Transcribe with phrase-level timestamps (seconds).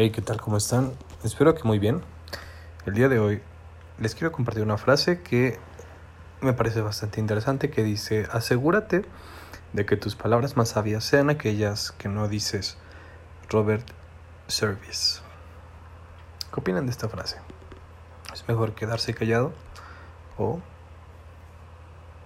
[0.00, 0.40] Hey, ¿qué tal?
[0.40, 0.92] ¿Cómo están?
[1.24, 2.02] Espero que muy bien.
[2.86, 3.42] El día de hoy
[3.98, 5.58] les quiero compartir una frase que
[6.40, 9.04] me parece bastante interesante que dice, asegúrate
[9.72, 12.78] de que tus palabras más sabias sean aquellas que no dices
[13.50, 13.84] Robert
[14.46, 15.20] Service.
[16.54, 17.38] ¿Qué opinan de esta frase?
[18.32, 19.52] ¿Es mejor quedarse callado
[20.36, 20.60] o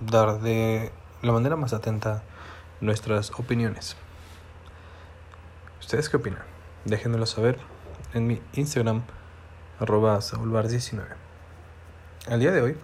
[0.00, 0.90] dar de
[1.20, 2.22] la manera más atenta
[2.80, 3.94] nuestras opiniones?
[5.80, 6.57] ¿Ustedes qué opinan?
[6.84, 7.58] Déjenmelo saber
[8.14, 9.02] en mi Instagram,
[9.80, 11.04] arroba saulbar19.
[12.28, 12.76] Al día de hoy,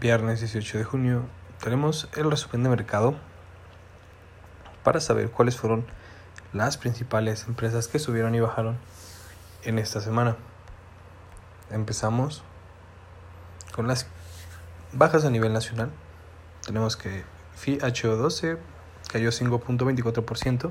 [0.00, 1.22] viernes 18 de junio,
[1.62, 3.14] tenemos el resumen de mercado
[4.82, 5.84] para saber cuáles fueron
[6.52, 8.78] las principales empresas que subieron y bajaron
[9.64, 10.36] en esta semana.
[11.70, 12.42] Empezamos
[13.74, 14.06] con las
[14.92, 15.90] bajas a nivel nacional.
[16.64, 17.24] Tenemos que
[17.62, 18.58] FIHO12
[19.10, 20.70] cayó 5.24%,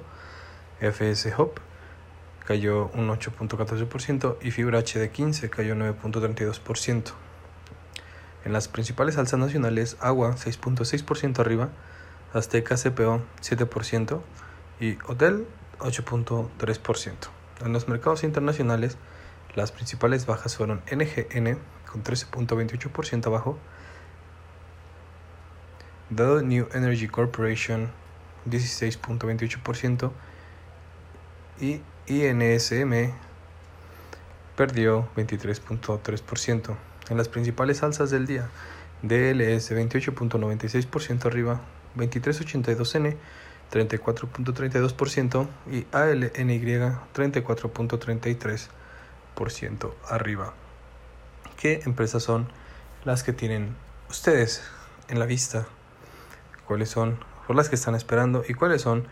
[0.81, 1.59] FS Hop
[2.45, 7.11] cayó un 8.14% y Fibra HD15 cayó 9.32%.
[8.43, 11.69] En las principales alzas nacionales, Agua 6.6% arriba,
[12.33, 14.21] Azteca CPO 7%
[14.79, 15.45] y Hotel
[15.77, 17.13] 8.3%.
[17.63, 18.97] En los mercados internacionales,
[19.53, 21.59] las principales bajas fueron NGN
[21.91, 23.59] con 13.28% abajo,
[26.09, 27.91] Dado New Energy Corporation
[28.49, 30.11] 16.28%
[31.59, 33.11] y INSM
[34.55, 36.77] perdió 23.3%.
[37.09, 38.49] En las principales alzas del día,
[39.01, 41.61] DLS 28.96% arriba,
[41.95, 43.17] 2382N
[43.71, 46.59] 34.32% y ALNY
[47.13, 50.53] 34.33% arriba.
[51.57, 52.51] ¿Qué empresas son
[53.05, 53.75] las que tienen
[54.09, 54.63] ustedes
[55.07, 55.67] en la vista?
[56.65, 59.07] ¿Cuáles son por las que están esperando y cuáles son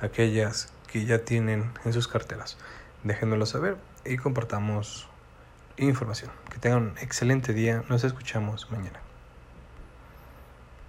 [0.00, 2.56] aquellas que ya tienen en sus carteras.
[3.02, 5.08] Déjenmelo saber y compartamos
[5.76, 6.30] información.
[6.52, 7.82] Que tengan un excelente día.
[7.88, 9.00] Nos escuchamos mañana.